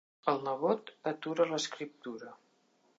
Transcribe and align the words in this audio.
El 0.31 0.39
nebot 0.47 0.89
atura 1.13 1.49
l'escriptura. 1.53 2.37